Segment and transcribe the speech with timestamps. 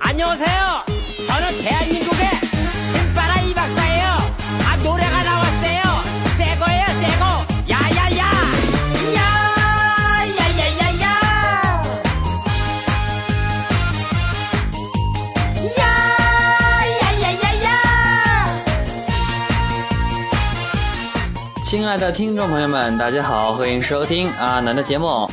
[0.00, 0.84] 안녕하세요.
[1.26, 2.26] 저는 대한민국의
[2.92, 4.04] 신바라 이 박사예요.
[4.66, 5.82] 아 노래가 나왔어요.
[6.36, 7.24] 새 거예요, 새 거.
[7.68, 8.22] 야야야.
[9.16, 9.20] 야
[10.38, 11.06] 야야야야.
[15.78, 15.82] 야
[17.02, 17.68] 야야야야.
[21.64, 25.28] 亲爱的听众朋友们，大家好，欢迎收听阿南的节目。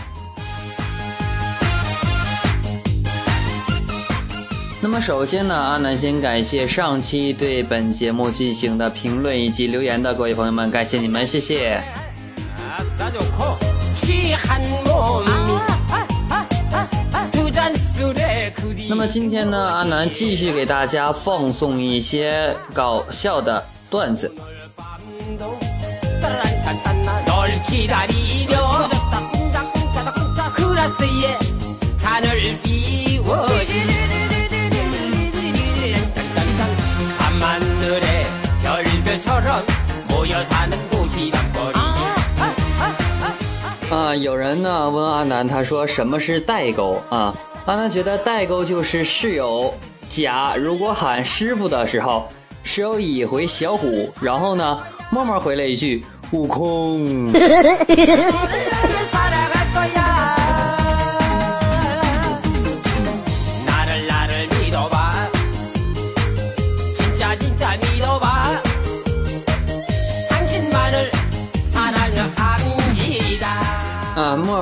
[4.84, 11.82] 那么首先呢阿南先感谢上期对本节目进行的评论以及留言的各位朋友们感谢你们谢谢
[18.86, 24.30] 那么今天呢阿南继续给大家放送一些搞笑的段子
[44.20, 47.34] 有人呢问阿南，他说什么是代沟啊？
[47.66, 49.72] 阿南觉得代沟就是室友
[50.08, 52.28] 甲如果喊师傅的时候，
[52.62, 54.78] 室友乙回小虎，然后呢
[55.10, 57.32] 默默回了一句悟空。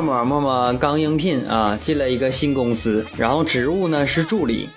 [0.02, 4.68] 默默默默刚应聘啊，进了一个新公司，然后职务呢是助理。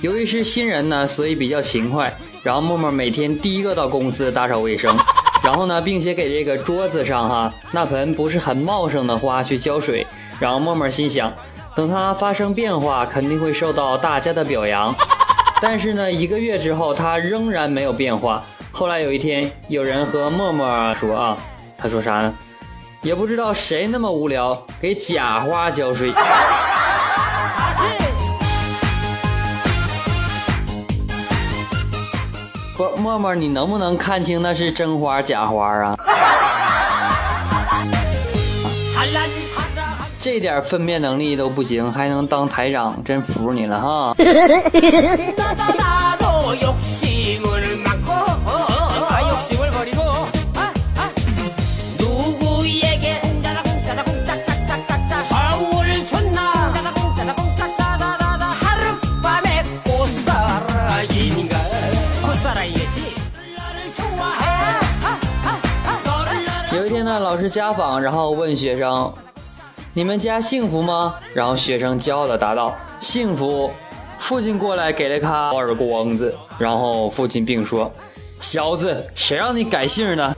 [0.00, 2.10] 由于是新人呢，所以比较勤快。
[2.42, 4.96] 然后默默每天第一个到公司打扫卫生，
[5.44, 10.06] 然后呢，并且给这个桌子上哈那盆不是很茂盛的花去浇水。
[10.40, 11.30] 然后默默心想，
[11.76, 14.94] 等它发生变化，肯定会受到大家的表扬。
[15.60, 18.42] 但是呢，一个月之后，它仍然没有变化。
[18.72, 21.36] 后来有一天，有人和默默说啊，
[21.76, 22.34] 他说啥呢？
[23.02, 26.12] 也不知道谁那么无聊给假花浇水。
[32.76, 35.96] 不，默默，你能不能看清那是真花假花啊？
[40.20, 44.14] 这点分辨能力都不行，还能当台长，真服你了哈！
[67.50, 69.12] 家访，然后问学生
[69.92, 73.70] ：“你们家幸福吗？”然后学生骄傲的答道：“幸福。”
[74.18, 77.90] 父亲过来给了他耳光子，然后父亲并说
[78.38, 80.32] ：“小子，谁让你改姓呢？”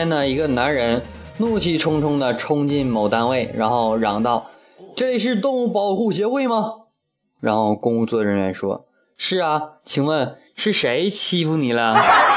[0.00, 1.02] 天呢，一个男人
[1.36, 4.46] 怒气冲冲的冲进某单位，然后嚷道
[4.96, 6.72] ：“这里是动物保护协会吗？”
[7.38, 8.86] 然后工作人员说
[9.18, 11.96] ：“是啊，请问是谁欺负你了？”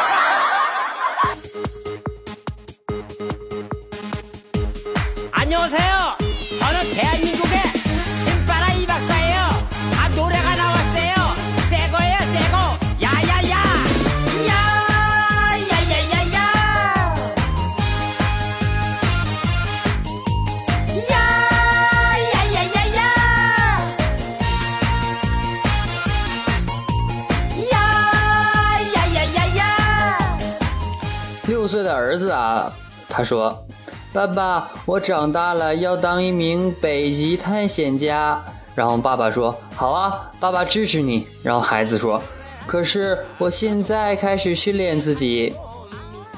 [31.47, 32.71] 六岁的儿子啊，
[33.09, 33.65] 他说
[34.13, 38.41] ：“爸爸，我长大了要当一名北极探险家。”
[38.75, 42.21] 然后爸爸说：“好啊，爸爸支持你。”然后孩子说
[42.65, 45.53] ：“可是我现在开始训练自己。”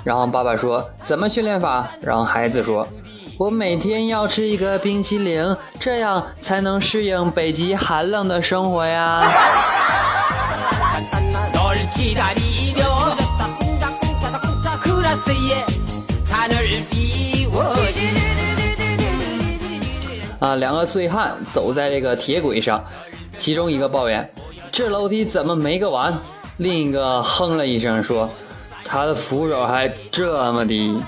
[0.03, 2.87] 然后爸爸说：“怎么训练法？”然后孩子说
[3.37, 9.21] ：“我每天要吃一个冰淇淋，这样才能适应北极寒冷的生活呀。
[20.39, 22.83] ”啊两个醉汉走在这个铁轨上
[23.37, 24.29] 其中一个抱怨
[24.71, 26.19] 这楼梯怎么没个完
[26.57, 28.29] 另一个哼了一声说
[28.83, 31.01] 他的扶手还这么低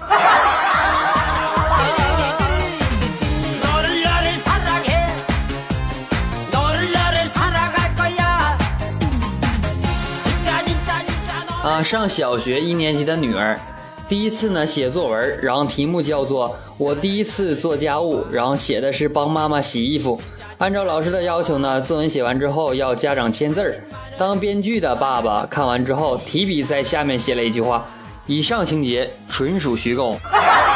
[11.63, 13.59] 啊上小学一年级的女儿
[14.09, 20.19] 第一次呢写作文，然后题目叫做“我第一次做家务”，然后写的是帮妈妈洗衣服。
[20.59, 23.75] 按照老师的要求呢，作文写完之后要家长签字儿。
[24.17, 27.85] 当编剧的爸爸看完之后，提笔在下面写了一句话
[28.25, 30.17] ：“以上情节纯属虚构。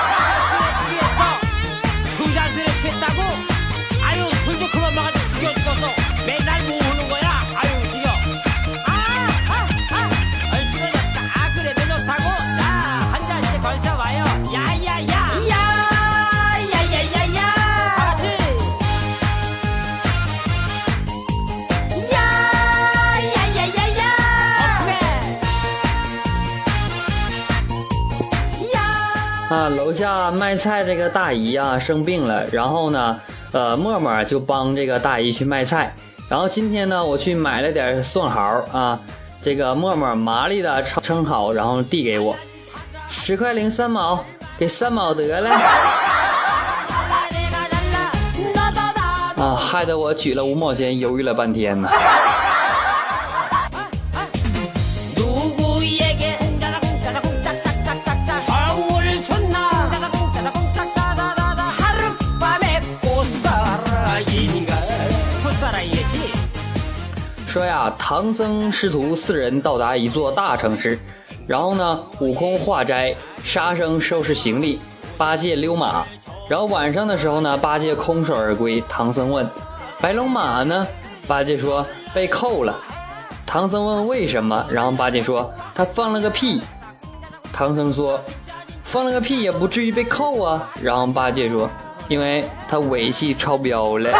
[30.31, 33.19] 卖菜这个大姨啊生病了，然后呢，
[33.51, 35.93] 呃，默默就帮这个大姨去卖菜。
[36.29, 38.41] 然后今天呢，我去买了点蒜毫
[38.71, 38.97] 啊，
[39.41, 42.35] 这个默默麻利的称称好，然后递给我，
[43.09, 44.23] 十块零三毛，
[44.57, 45.49] 给三毛得了。
[49.37, 51.89] 啊，害得我举了五毛钱，犹豫了半天呢。
[67.81, 70.99] 说呀，唐僧师徒四人到达一座大城市，
[71.47, 74.79] 然后呢，悟空化斋，沙僧收拾行李，
[75.17, 76.05] 八戒溜马。
[76.47, 78.83] 然后晚上的时候呢，八戒空手而归。
[78.87, 79.47] 唐僧问
[79.99, 80.85] ：“白龙马呢？”
[81.25, 81.83] 八戒说
[82.13, 82.75] ：“被扣了。”
[83.47, 86.61] 唐僧问为什么，然后八戒说：“他放了个屁。”
[87.51, 88.19] 唐僧说
[88.83, 91.67] ：“放了个屁也不至于被扣啊。”然后八戒说
[92.09, 94.11] ：“因为他尾气超标了。”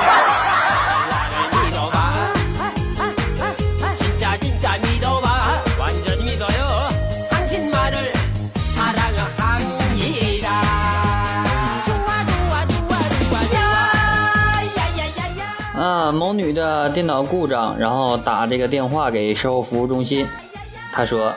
[15.82, 20.28] 啊，某女的电脑故障，然后打这个电话给售后服务中心，
[20.94, 21.34] 她说：“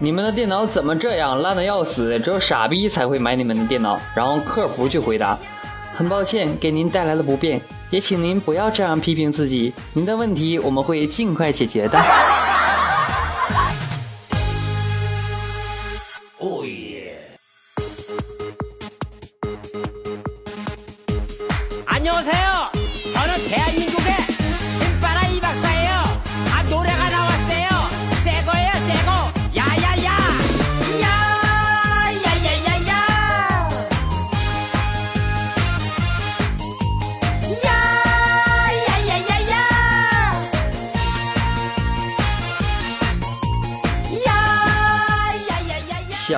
[0.00, 5.38] 你们的电脑怎么这样，烂的要死，只有傻逼才会买你们的电脑。”然后客服去回答
[5.94, 7.60] ：“很抱歉给您带来了不便，
[7.90, 12.35] 也请您不要这样批评自己，您的问题我们会尽快解决的。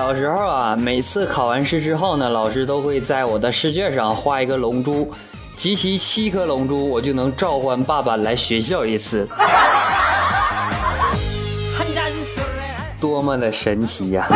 [0.09, 5.07] 小时候啊每次考完试之后呢老师都会在我的试卷上画一个龙珠
[5.55, 9.27] 集齐七颗龙珠我就能召唤爸爸来学校一次。
[12.99, 14.27] 多么的神奇呀。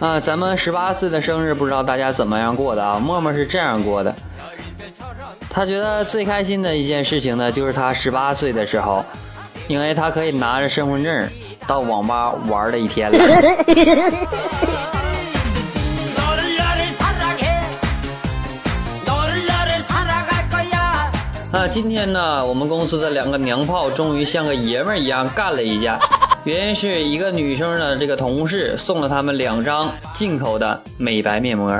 [0.00, 2.98] 啊，咱们十八岁的生日，不知道大家怎么样过的啊？
[2.98, 4.14] 默默是这样过的，
[5.50, 9.04] 他觉得最开心的一件事情呢，就是他十八岁的时候，
[9.68, 11.28] 因为他可以拿着身份证
[11.66, 13.18] 到网吧玩了一天了。
[21.52, 25.98] 啊，今天呢，我们公司的两个娘炮终于像个爷们儿一样干了一架。
[26.44, 31.70] 原因是一个女生的这个同事送了他们两张进口的美白面膜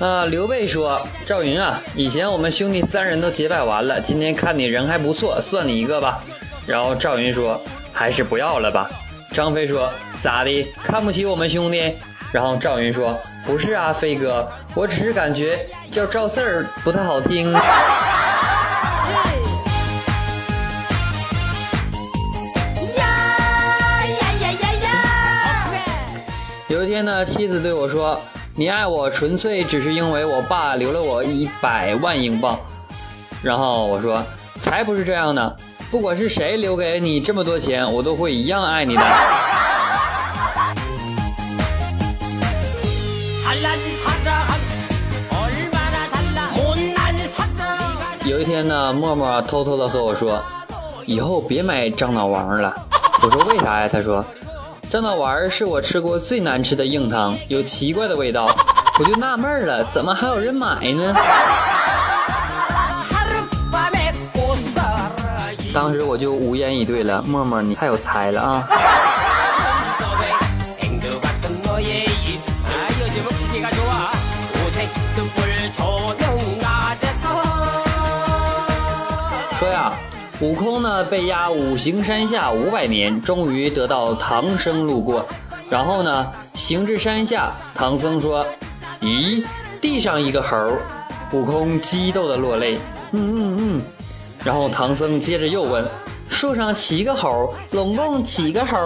[0.00, 6.20] 那刘备说赵云啊以前我们兄弟三人都结拜完了今天看你人还不错算你一个吧。
[6.66, 7.60] 然后赵云说
[7.92, 8.88] 还是不要了吧。
[9.32, 10.66] 张飞说咋的？
[10.82, 11.94] 看不起我们兄弟？
[12.32, 17.50] 然后赵云说不是啊，飞哥，我只是感觉叫赵四儿不太好听。
[26.68, 28.20] 有一天呢，妻子对我说
[28.54, 32.60] ：“你爱我纯粹只是因为我爸留了我一百万英镑。”
[33.42, 34.22] 然后我说
[34.60, 35.50] ：“才不是这样呢！
[35.90, 39.02] 不管是谁留给你这么多钱，我都会一样爱你的。”
[48.28, 50.38] 有一天呢，默默偷偷的和我说，
[51.06, 52.74] 以后别买樟脑丸了。
[53.22, 53.88] 我说为啥呀？
[53.90, 54.22] 他说，
[54.90, 58.54] 樟脑丸是我吃过最难吃的硬糖，有奇怪的味道。
[58.98, 61.14] 我就纳闷了，怎么还有人买呢？
[65.72, 68.68] 当时我就无言以对了，默默你太有才了啊！
[80.40, 85.26] 悟空呢被压五行山下五百年，终于得到唐僧路过。
[85.68, 88.46] 然后呢，行至山下，唐僧说
[89.02, 89.44] ：“咦，
[89.80, 90.56] 地上一个猴。”
[91.32, 92.78] 悟空激动的落泪。
[93.10, 93.82] 嗯嗯嗯。
[94.44, 95.84] 然后唐僧接着又问
[96.30, 98.76] ：“树上七个猴，拢共几个猴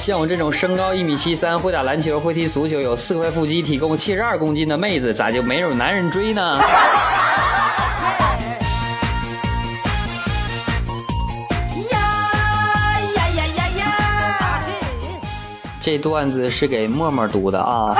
[0.00, 6.58] 像我这种身高一米七三，会打篮球，会踢足球，有四块腹肌，体重七十二公斤的妹子，咋就没有男人追呢？
[11.90, 11.98] 呀
[13.14, 14.62] 呀呀呀呀！
[15.82, 17.94] 这段子是给默默读的啊。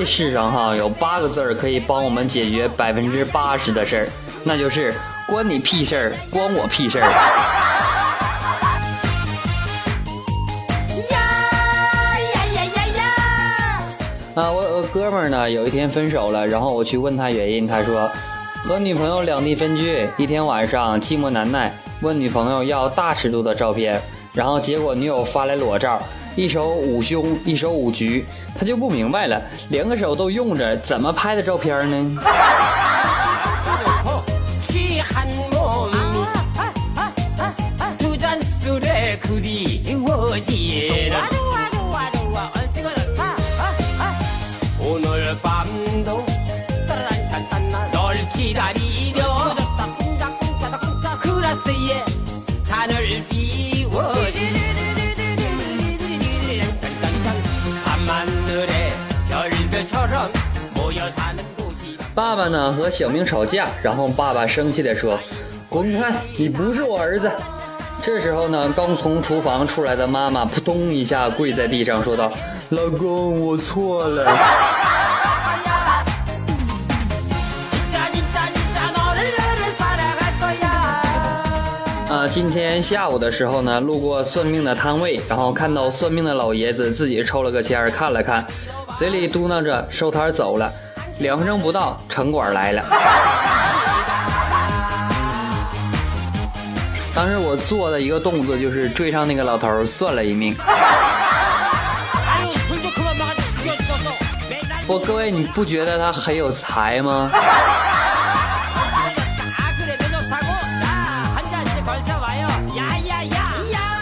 [0.00, 4.08] 这世上哈有八个字儿可以帮我们解决百分之八十的事儿
[4.44, 4.94] 那就是
[5.28, 7.10] 关你屁事儿关我屁事儿。
[7.10, 7.18] 呀
[12.32, 13.04] 呀呀呀呀。
[14.36, 18.10] 啊我有个哥们儿呢有一天分手了然后我去问他原因他说
[18.64, 24.00] 和女朋友两地分居一天晚上寂寞难耐问女朋友要大尺度的照片
[24.32, 26.00] 然后结果女友发来裸照
[26.36, 28.24] 一手捂胸，一手捂菊，
[28.56, 32.22] 他就不明白了，两个手都用着，怎么拍的照片呢？
[62.40, 65.20] 爸呢和小明吵架然后爸爸生气的说
[65.68, 67.30] 滚开你不是我儿子。
[68.02, 72.32] 这时候呢刚从厨房出来的妈妈扑通一下跪在地上说道
[72.70, 74.24] 老公我错了。
[82.08, 88.46] 啊今天下午的时候呢路过算命的摊位然后看到算命的老爷子自己抽了个签看了看
[88.96, 90.72] 嘴里嘟囔着收摊走了。
[91.20, 92.82] 两分钟不到，城管来了。
[97.14, 100.56] 当时我做的一个动作就是追上那个老头，算了一命。
[104.86, 107.30] 不，各位，你不觉得他很有才吗？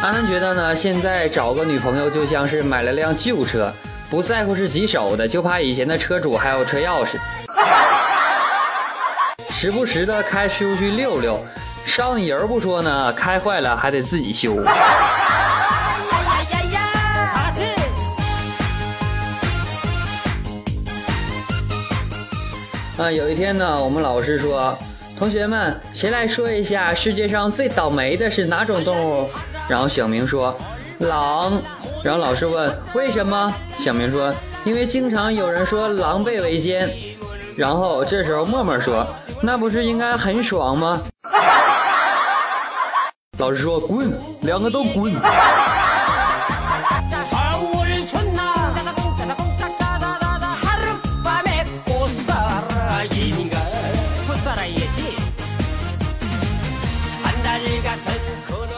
[0.01, 3.73] 安安觉得呢，现在找个女朋友就像是买了辆旧车。
[4.11, 7.19] 不在乎是几手的就怕以前的车主还有车钥匙。
[9.51, 11.39] 时不时的开出去溜溜
[11.85, 14.65] 烧你油不说呢开坏了还得自己修。
[23.13, 24.77] 有一天呢我们老师说
[25.19, 29.31] 同学们谁来说一下世界上最倒霉的是哪种动物？
[29.69, 30.57] 然后小明说
[31.01, 31.61] 狼。
[32.09, 33.55] 然后老师问为什么？
[33.77, 34.33] 小明说，
[34.65, 36.91] 因为经常有人说狼狈为奸。
[37.55, 39.07] 然后这时候默默说，
[39.43, 40.99] 那不是应该很爽吗？
[43.37, 44.11] 老师说滚，
[44.41, 45.13] 两个都滚。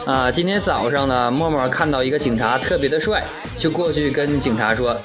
[0.05, 3.23] 啊，今天早上呢，默默看到一个警察特别的帅，
[3.57, 4.95] 就过去跟警察说：“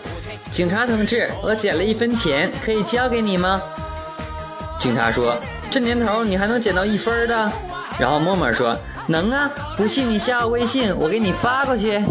[0.50, 3.60] 警察同志，我捡了一分钱，可以交给你吗？”
[4.80, 5.36] 警察说
[5.70, 7.52] ：“这年头你还能捡到一分的？
[7.98, 8.74] 然后默默说
[9.06, 12.02] 能啊，不信你加我微信，我给你发过去。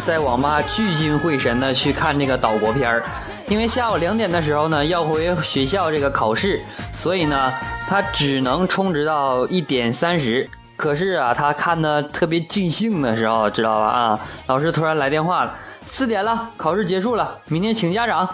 [0.00, 3.02] 在网吧聚精会神的去看这个岛国片儿，
[3.48, 6.60] 因为下午两点的时候呢要回学校这个考试，
[6.92, 7.52] 所以呢
[7.86, 10.48] 他只能充值到一点三十。
[10.76, 13.86] 可是啊，他看的特别尽兴的时候，知道吧？
[13.86, 15.54] 啊，老师突然来电话了，
[15.84, 18.26] 四点了，考试结束了，明天请家长。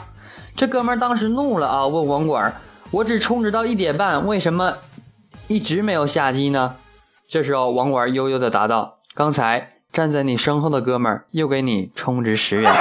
[0.54, 2.54] 这哥们儿当时怒了啊，问网管
[2.92, 4.73] ：“我只充值到一点半，为什么
[5.49, 6.76] 一直没有下机呢？”
[7.28, 12.73] 这时候网管悠悠的答道：“刚才站在你身后的哥们儿又给你充值十元。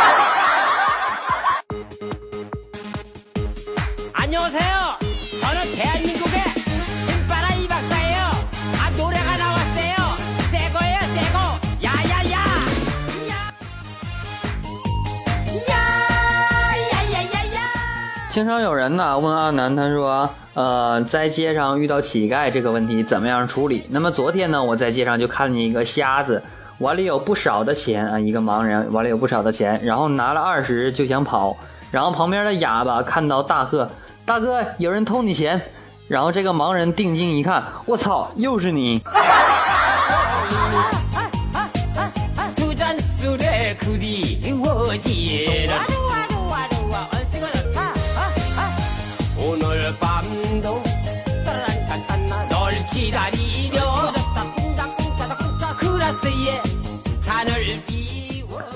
[18.36, 26.44] 经常有人呢问阿南他说呃在街上遇到乞丐这个问题怎么样处理那么昨天呢我在街上就看见一个瞎子
[26.80, 31.56] 碗里有不少的钱啊，一个盲人碗里有不少的钱，然后拿了二十就想跑，
[31.90, 33.90] 然后旁边的哑巴看到大喝
[34.26, 35.62] ：“大哥，有人偷你钱！”
[36.08, 39.02] 然后这个盲人定睛一看，我操，又是你！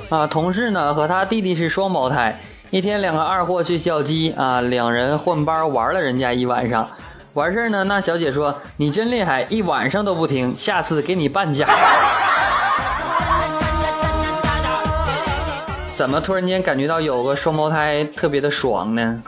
[0.09, 2.39] 啊，同事呢和他弟弟是双胞胎，
[2.71, 6.89] 一天两个二货去校鸡啊，两人换班玩了人家一晚上。
[7.33, 11.67] 完事儿呢，那小姐说：“你真厉害，一晚上都不停，下次给你半价。
[15.93, 19.19] ”怎么突然间感觉到有个双胞胎特别的爽呢？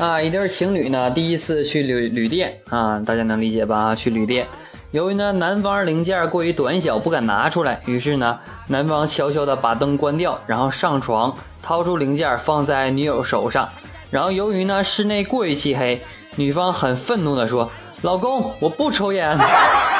[0.00, 3.94] 啊，一对情侣呢，第一次去旅旅店啊，大家能理解吧？
[3.94, 4.46] 去旅店，
[4.92, 13.68] 由于呢男方零件过于短小，不敢拿出来，于是呢男方悄悄的把灯关掉，然后上床掏出零件放在女友手上，
[14.10, 16.00] 然后由于呢室内过于漆黑，
[16.36, 19.36] 女方很愤怒的说：“老公，我不抽烟。”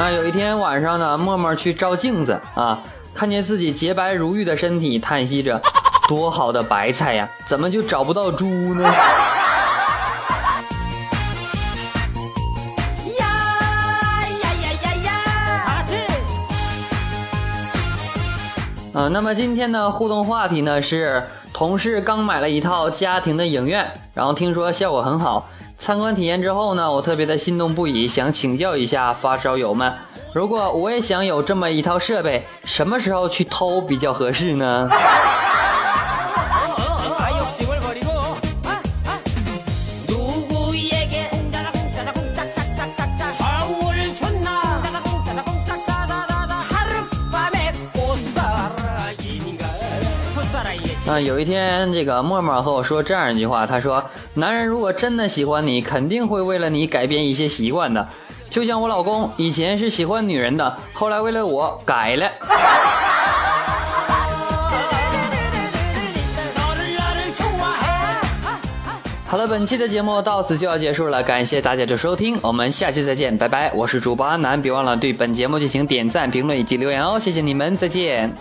[0.00, 2.82] 啊，有一天晚上呢，默默去照镜子啊，
[3.12, 5.60] 看见自己洁白如玉的身体，叹息着
[6.08, 8.88] ：“多好的白菜呀， 怎么就找不到猪呢？”
[18.94, 25.46] 啊，那么今天的互动话题呢是同事刚买了一套家庭的影院，然后听说效果很好，
[25.80, 29.90] 参观体验之后呢，我特别的心动不已，想请教一下发烧友们，
[30.34, 34.86] 如果我也想有这么一套设备，什么时候去偷比较合适呢？
[51.12, 54.00] 嗯，有一天，这个默默和我说这样一句话，他说
[54.32, 58.06] ：“男人如果真的喜欢你，肯定会为了你改变一些习惯的。
[58.48, 62.30] 就像我老公以前是喜欢女人的，后来为了我改了。”
[69.26, 73.72] 好了，本期的节目到此就要结束了，感谢大家的收听，我们下期再见，拜拜！
[73.74, 78.32] 我是主播安南，别忘了对本节目进行点赞、评论以及留言哦，谢谢你们，再见。